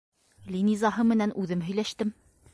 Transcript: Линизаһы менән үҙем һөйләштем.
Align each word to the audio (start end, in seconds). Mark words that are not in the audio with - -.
Линизаһы 0.55 1.05
менән 1.11 1.35
үҙем 1.45 1.63
һөйләштем. 1.69 2.17